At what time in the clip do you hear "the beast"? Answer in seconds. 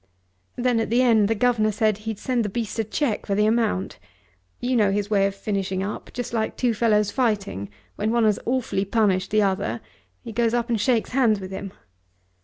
2.43-2.79